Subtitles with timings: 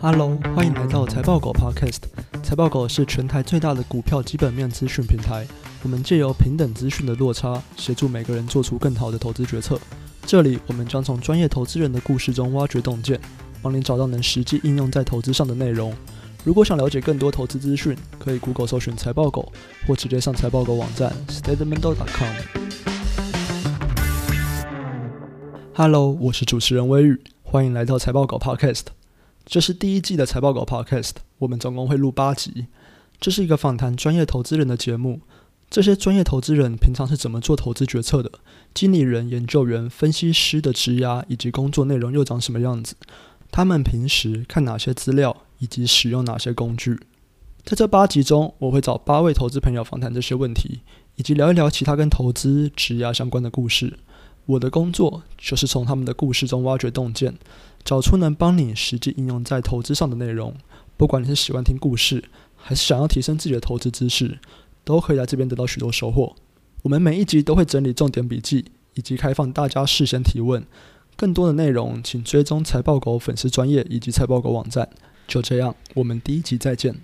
[0.00, 2.02] Hello，欢迎来到财报狗 Podcast。
[2.40, 5.44] 财报狗是全台最大的股票基本面资讯平台。
[5.82, 9.76] 我们借由平等资讯的落差，协助每个人做出更好的投资决策。
[10.24, 13.18] 这里，我们将从专业投资人的故事中挖掘洞见，
[13.60, 15.92] 帮你找到能实际应用在投资上的内容。
[16.44, 19.50] 如果想了解更多投资资讯，可以 Google 搜寻财报狗，
[19.84, 22.34] 或直接上财报狗网站 statementdog.com。
[25.74, 28.97] Hello，我是主持人威宇，欢迎来到财报狗 Podcast。
[29.50, 32.66] 这是第一季的财报狗 Podcast，我们总共会录八集。
[33.18, 35.22] 这是一个访谈专业投资人的节目。
[35.70, 38.30] 这些专业投资人平常是怎么做投资决策的？
[38.74, 42.94] 经理人、研究员、分析师的职涯以及工作内容又长什么样子？
[43.50, 47.00] 他们平时看哪些资料，以及使用哪些工具？
[47.64, 50.80] 在这八集中，我会找八位投资朋友访谈这些问题，
[51.16, 53.98] 以及聊一聊其他跟投资、职涯相关的故事。
[54.48, 57.34] 我的工作就是从他们的故事中挖掘洞见。
[57.84, 60.54] 找出能帮你实际应用在投资上的内容，
[60.96, 62.24] 不管你是喜欢听故事，
[62.56, 64.38] 还是想要提升自己的投资知识，
[64.84, 66.34] 都可以来这边得到许多收获。
[66.82, 68.64] 我们每一集都会整理重点笔记，
[68.94, 70.64] 以及开放大家事先提问。
[71.16, 74.88] 更多的内容，请追踪财报狗粉丝专业以及财报狗网站。
[75.26, 77.00] 就这样，我们第一集再见。